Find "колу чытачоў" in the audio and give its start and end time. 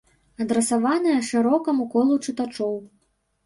1.95-2.79